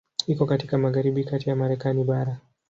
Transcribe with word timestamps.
Iko 0.27 0.45
katika 0.45 0.77
magharibi 0.77 1.23
kati 1.23 1.49
ya 1.49 1.55
Marekani 1.55 2.03
bara. 2.03 2.37